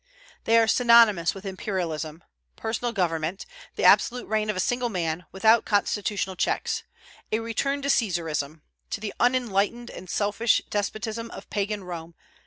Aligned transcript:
They 0.45 0.57
are 0.57 0.67
synonymous 0.67 1.35
with 1.35 1.45
imperialism, 1.45 2.23
personal 2.55 2.91
government, 2.91 3.45
the 3.75 3.83
absolute 3.83 4.25
reign 4.27 4.49
of 4.49 4.55
a 4.55 4.59
single 4.59 4.89
man, 4.89 5.27
without 5.31 5.63
constitutional 5.63 6.35
checks, 6.35 6.81
a 7.31 7.39
return 7.39 7.83
to 7.83 7.87
Caesarism, 7.87 8.63
to 8.89 8.99
the 8.99 9.13
unenlightened 9.19 9.91
and 9.91 10.09
selfish 10.09 10.63
despotism 10.71 11.29
of 11.29 11.51
Pagan 11.51 11.83
Rome. 11.83 12.15